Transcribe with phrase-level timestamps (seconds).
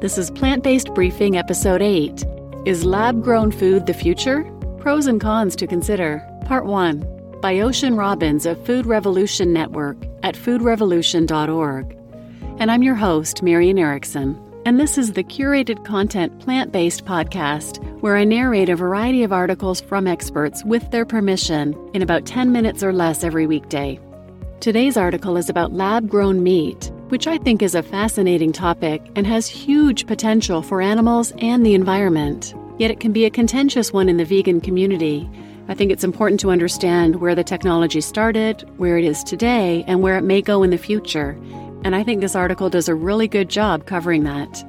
[0.00, 2.24] This is Plant Based Briefing Episode 8
[2.66, 4.44] Is Lab Grown Food the Future?
[4.78, 6.24] Pros and Cons to Consider.
[6.44, 11.98] Part 1 by Ocean Robbins of Food Revolution Network at foodrevolution.org.
[12.60, 14.40] And I'm your host, Marian Erickson.
[14.64, 19.32] And this is the curated content plant based podcast where I narrate a variety of
[19.32, 23.98] articles from experts with their permission in about 10 minutes or less every weekday.
[24.60, 29.26] Today's article is about lab grown meat, which I think is a fascinating topic and
[29.26, 32.54] has huge potential for animals and the environment.
[32.78, 35.28] Yet it can be a contentious one in the vegan community.
[35.68, 40.00] I think it's important to understand where the technology started, where it is today, and
[40.00, 41.30] where it may go in the future.
[41.84, 44.64] And I think this article does a really good job covering that.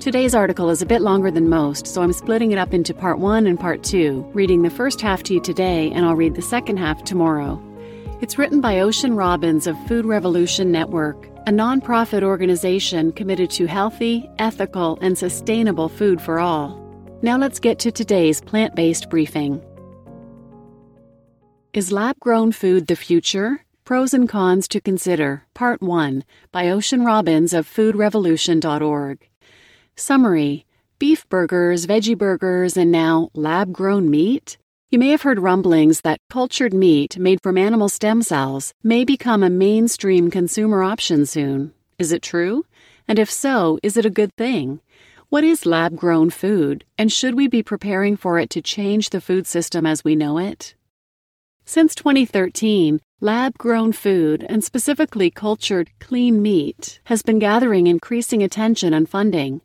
[0.00, 3.18] Today's article is a bit longer than most, so I'm splitting it up into part
[3.18, 6.42] one and part two, reading the first half to you today, and I'll read the
[6.42, 7.62] second half tomorrow.
[8.20, 14.30] It's written by Ocean Robbins of Food Revolution Network, a nonprofit organization committed to healthy,
[14.38, 16.78] ethical, and sustainable food for all.
[17.20, 19.60] Now let's get to today's plant based briefing.
[21.72, 23.64] Is lab grown food the future?
[23.84, 29.28] Pros and Cons to Consider, Part 1, by Ocean Robbins of foodrevolution.org.
[29.96, 30.64] Summary
[31.00, 34.56] Beef burgers, veggie burgers, and now lab grown meat?
[34.92, 39.42] You may have heard rumblings that cultured meat made from animal stem cells may become
[39.42, 41.72] a mainstream consumer option soon.
[41.98, 42.66] Is it true?
[43.08, 44.80] And if so, is it a good thing?
[45.30, 49.22] What is lab grown food, and should we be preparing for it to change the
[49.22, 50.74] food system as we know it?
[51.64, 58.92] Since 2013, lab grown food, and specifically cultured clean meat, has been gathering increasing attention
[58.92, 59.62] and funding.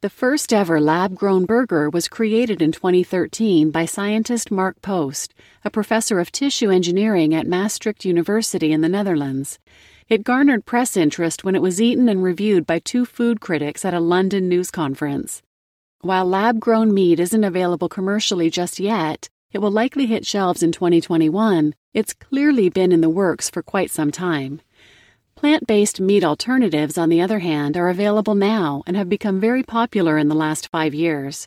[0.00, 5.70] The first ever lab grown burger was created in 2013 by scientist Mark Post, a
[5.70, 9.58] professor of tissue engineering at Maastricht University in the Netherlands.
[10.08, 13.92] It garnered press interest when it was eaten and reviewed by two food critics at
[13.92, 15.42] a London news conference.
[16.00, 20.70] While lab grown meat isn't available commercially just yet, it will likely hit shelves in
[20.70, 21.74] 2021.
[21.92, 24.60] It's clearly been in the works for quite some time.
[25.38, 29.62] Plant based meat alternatives, on the other hand, are available now and have become very
[29.62, 31.46] popular in the last five years.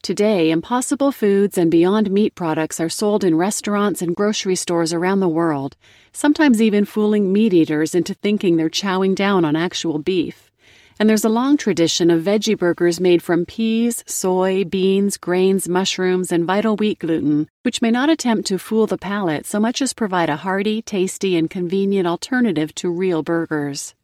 [0.00, 5.18] Today, Impossible Foods and Beyond Meat products are sold in restaurants and grocery stores around
[5.18, 5.76] the world,
[6.12, 10.51] sometimes even fooling meat eaters into thinking they're chowing down on actual beef.
[11.02, 16.30] And there's a long tradition of veggie burgers made from peas, soy, beans, grains, mushrooms,
[16.30, 19.94] and vital wheat gluten, which may not attempt to fool the palate so much as
[19.94, 23.96] provide a hearty, tasty, and convenient alternative to real burgers.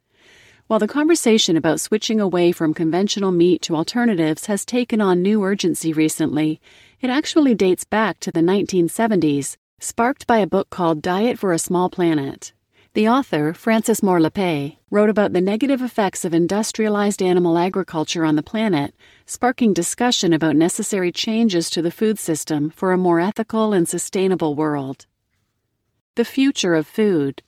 [0.66, 5.44] While the conversation about switching away from conventional meat to alternatives has taken on new
[5.44, 6.60] urgency recently,
[7.00, 11.60] it actually dates back to the 1970s, sparked by a book called Diet for a
[11.60, 12.52] Small Planet.
[12.98, 18.34] The author, Frances Moore Lappé, wrote about the negative effects of industrialized animal agriculture on
[18.34, 18.92] the planet,
[19.24, 24.56] sparking discussion about necessary changes to the food system for a more ethical and sustainable
[24.56, 25.06] world.
[26.16, 27.44] The future of food.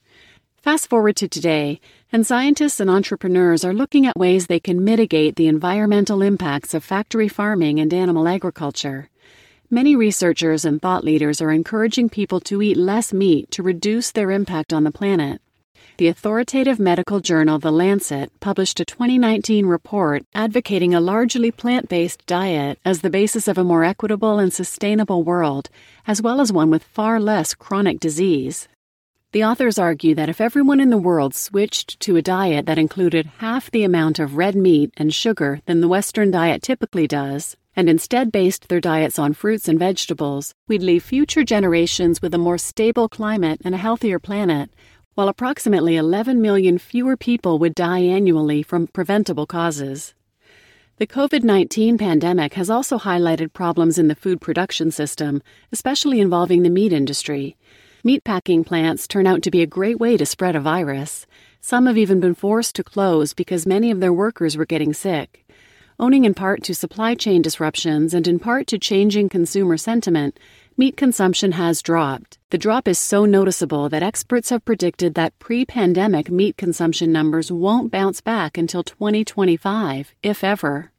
[0.56, 1.80] Fast forward to today,
[2.12, 6.84] and scientists and entrepreneurs are looking at ways they can mitigate the environmental impacts of
[6.84, 9.10] factory farming and animal agriculture.
[9.72, 14.32] Many researchers and thought leaders are encouraging people to eat less meat to reduce their
[14.32, 15.40] impact on the planet.
[15.96, 22.26] The authoritative medical journal The Lancet published a 2019 report advocating a largely plant based
[22.26, 25.70] diet as the basis of a more equitable and sustainable world,
[26.04, 28.66] as well as one with far less chronic disease.
[29.30, 33.30] The authors argue that if everyone in the world switched to a diet that included
[33.38, 37.88] half the amount of red meat and sugar than the Western diet typically does, and
[37.88, 42.58] instead based their diets on fruits and vegetables, we'd leave future generations with a more
[42.58, 44.70] stable climate and a healthier planet,
[45.14, 50.14] while approximately 11 million fewer people would die annually from preventable causes.
[50.96, 55.42] The COVID 19 pandemic has also highlighted problems in the food production system,
[55.72, 57.56] especially involving the meat industry.
[58.04, 61.26] Meatpacking plants turn out to be a great way to spread a virus.
[61.60, 65.46] Some have even been forced to close because many of their workers were getting sick.
[66.00, 70.40] Owing in part to supply chain disruptions and in part to changing consumer sentiment,
[70.78, 72.38] meat consumption has dropped.
[72.48, 77.52] The drop is so noticeable that experts have predicted that pre pandemic meat consumption numbers
[77.52, 80.90] won't bounce back until 2025, if ever.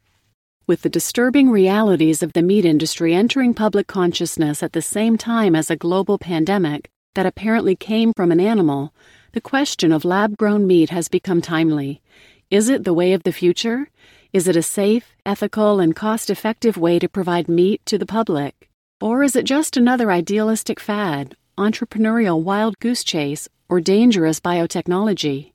[0.68, 5.56] With the disturbing realities of the meat industry entering public consciousness at the same time
[5.56, 8.94] as a global pandemic that apparently came from an animal,
[9.32, 12.04] the question of lab grown meat has become timely.
[12.52, 13.88] Is it the way of the future?
[14.34, 18.70] Is it a safe, ethical, and cost effective way to provide meat to the public?
[19.02, 25.52] Or is it just another idealistic fad, entrepreneurial wild goose chase, or dangerous biotechnology?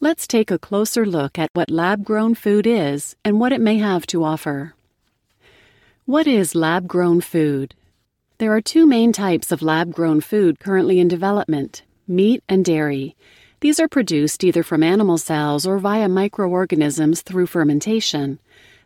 [0.00, 3.78] Let's take a closer look at what lab grown food is and what it may
[3.78, 4.74] have to offer.
[6.04, 7.74] What is lab grown food?
[8.36, 13.16] There are two main types of lab grown food currently in development meat and dairy.
[13.60, 18.38] These are produced either from animal cells or via microorganisms through fermentation.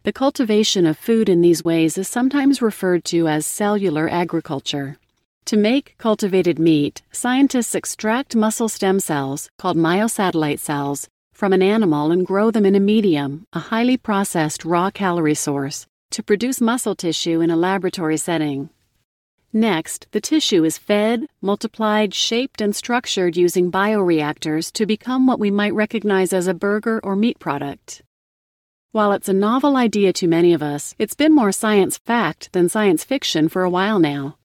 [0.03, 4.99] The cultivation of food in these ways is sometimes referred to as cellular agriculture.
[5.45, 12.11] To make cultivated meat, scientists extract muscle stem cells, called myosatellite cells, from an animal
[12.11, 16.97] and grow them in a medium, a highly processed raw calorie source, to produce muscle
[16.97, 18.71] tissue in a laboratory setting.
[19.57, 25.49] Next, the tissue is fed, multiplied, shaped, and structured using bioreactors to become what we
[25.49, 28.03] might recognize as a burger or meat product.
[28.91, 32.69] While it's a novel idea to many of us, it's been more science fact than
[32.69, 34.39] science fiction for a while now.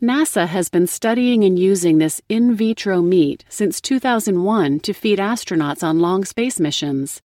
[0.00, 5.82] NASA has been studying and using this in vitro meat since 2001 to feed astronauts
[5.82, 7.20] on long space missions.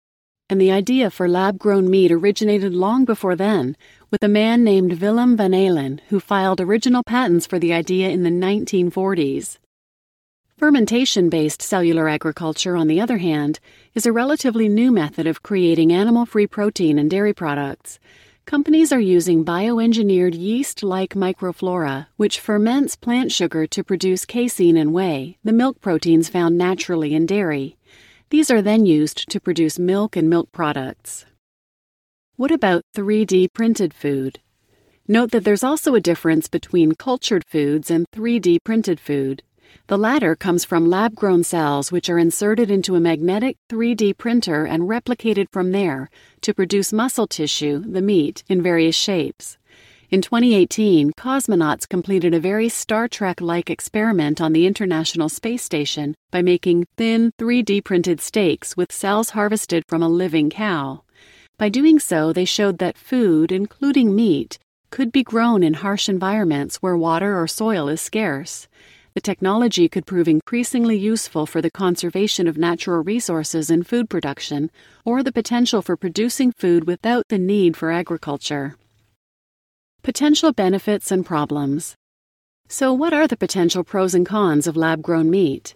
[0.52, 3.78] And the idea for lab grown meat originated long before then,
[4.10, 8.24] with a man named Willem van Eelen who filed original patents for the idea in
[8.24, 9.60] the 1940s.
[10.58, 13.60] Fermentation based cellular agriculture, on the other hand,
[13.94, 18.00] is a relatively new method of creating animal free protein and dairy products.
[18.48, 24.94] Companies are using bioengineered yeast like microflora, which ferments plant sugar to produce casein and
[24.94, 27.78] whey, the milk proteins found naturally in dairy.
[28.30, 31.26] These are then used to produce milk and milk products.
[32.36, 34.40] What about 3D printed food?
[35.08, 39.42] Note that there's also a difference between cultured foods and 3D printed food.
[39.88, 44.64] The latter comes from lab grown cells, which are inserted into a magnetic 3D printer
[44.66, 46.12] and replicated from there
[46.42, 49.59] to produce muscle tissue, the meat, in various shapes.
[50.12, 56.16] In 2018, cosmonauts completed a very Star Trek like experiment on the International Space Station
[56.32, 61.04] by making thin 3D printed steaks with cells harvested from a living cow.
[61.60, 64.58] By doing so, they showed that food, including meat,
[64.90, 68.68] could be grown in harsh environments where water or soil is scarce
[69.16, 74.72] the technology could prove increasingly useful for the conservation of natural resources in food production
[75.04, 78.78] or the potential for producing food without the need for agriculture.
[80.02, 81.98] Potential benefits and problems.
[82.70, 85.76] So, what are the potential pros and cons of lab grown meat?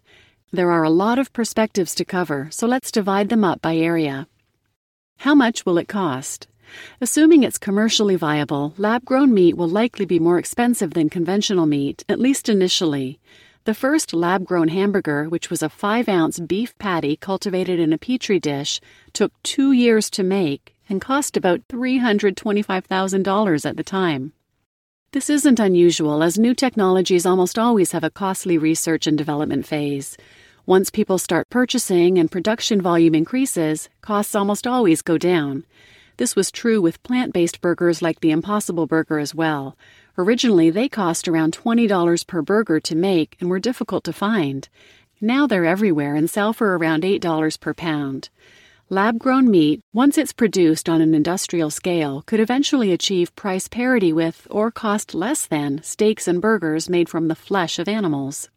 [0.49, 4.27] There are a lot of perspectives to cover, so let's divide them up by area.
[5.17, 6.47] How much will it cost?
[7.01, 12.05] Assuming it's commercially viable, lab grown meat will likely be more expensive than conventional meat,
[12.07, 13.19] at least initially.
[13.65, 17.97] The first lab grown hamburger, which was a 5 ounce beef patty cultivated in a
[17.97, 18.79] petri dish,
[19.11, 24.33] took two years to make and cost about $325,000 at the time.
[25.11, 30.17] This isn't unusual, as new technologies almost always have a costly research and development phase.
[30.65, 35.65] Once people start purchasing and production volume increases, costs almost always go down.
[36.17, 39.77] This was true with plant based burgers like the Impossible Burger as well.
[40.17, 44.69] Originally, they cost around $20 per burger to make and were difficult to find.
[45.19, 48.29] Now they're everywhere and sell for around $8 per pound.
[48.93, 54.13] Lab grown meat, once it's produced on an industrial scale, could eventually achieve price parity
[54.13, 58.51] with, or cost less than, steaks and burgers made from the flesh of animals.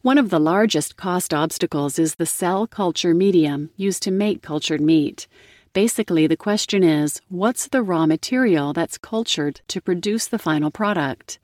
[0.00, 4.80] One of the largest cost obstacles is the cell culture medium used to make cultured
[4.80, 5.28] meat.
[5.74, 11.38] Basically, the question is what's the raw material that's cultured to produce the final product?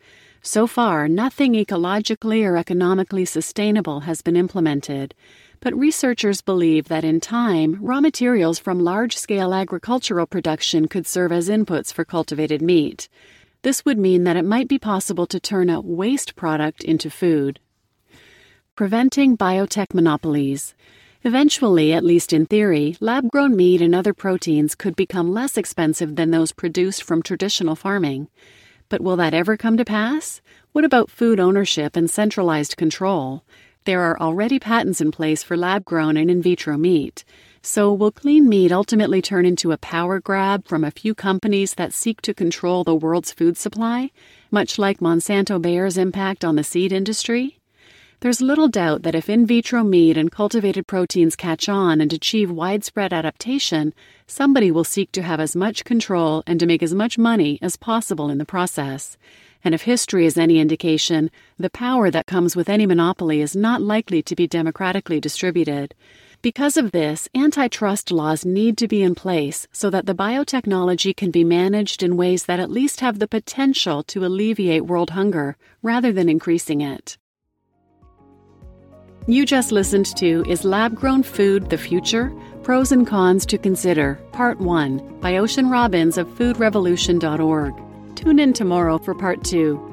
[0.46, 5.12] So far, nothing ecologically or economically sustainable has been implemented,
[5.58, 11.32] but researchers believe that in time, raw materials from large scale agricultural production could serve
[11.32, 13.08] as inputs for cultivated meat.
[13.62, 17.58] This would mean that it might be possible to turn a waste product into food.
[18.76, 20.76] Preventing biotech monopolies.
[21.24, 26.14] Eventually, at least in theory, lab grown meat and other proteins could become less expensive
[26.14, 28.28] than those produced from traditional farming.
[28.88, 30.40] But will that ever come to pass?
[30.72, 33.42] What about food ownership and centralized control?
[33.84, 37.24] There are already patents in place for lab grown and in vitro meat.
[37.62, 41.92] So, will clean meat ultimately turn into a power grab from a few companies that
[41.92, 44.10] seek to control the world's food supply,
[44.50, 47.58] much like Monsanto Bayer's impact on the seed industry?
[48.20, 52.50] There's little doubt that if in vitro meat and cultivated proteins catch on and achieve
[52.50, 53.92] widespread adaptation,
[54.26, 57.76] somebody will seek to have as much control and to make as much money as
[57.76, 59.18] possible in the process.
[59.62, 63.82] And if history is any indication, the power that comes with any monopoly is not
[63.82, 65.94] likely to be democratically distributed.
[66.40, 71.30] Because of this, antitrust laws need to be in place so that the biotechnology can
[71.30, 76.12] be managed in ways that at least have the potential to alleviate world hunger rather
[76.12, 77.18] than increasing it.
[79.28, 82.32] You just listened to Is Lab Grown Food the Future?
[82.62, 87.74] Pros and Cons to Consider, Part 1 by Ocean Robbins of foodrevolution.org.
[88.14, 89.85] Tune in tomorrow for Part 2.